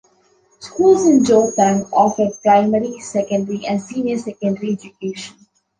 [0.57, 5.35] Schools in Jorethang offer primary, secondary and senior secondary education.